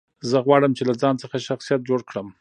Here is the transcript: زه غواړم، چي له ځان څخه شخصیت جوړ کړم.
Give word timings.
زه 0.29 0.37
غواړم، 0.45 0.71
چي 0.77 0.83
له 0.89 0.93
ځان 1.01 1.15
څخه 1.23 1.37
شخصیت 1.47 1.81
جوړ 1.89 1.99
کړم. 2.09 2.27